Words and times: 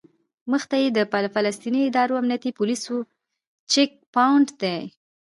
مخې 0.51 0.67
ته 0.69 0.75
یې 0.83 0.89
د 0.93 0.99
فلسطیني 1.35 1.81
ادارې 1.89 2.13
امنیتي 2.21 2.51
پولیسو 2.59 2.95
چیک 3.71 3.91
پواینټ 4.13 4.47
دی. 4.61 4.81